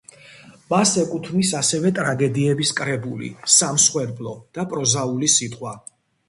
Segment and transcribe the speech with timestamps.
[0.71, 5.77] მას ეკუთვნის ასევე ტრაგედიების კრებული „სამსხვერპლო“ და „პროზაული სიტყვა“.